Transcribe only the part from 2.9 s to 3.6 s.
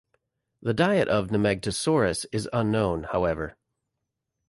however.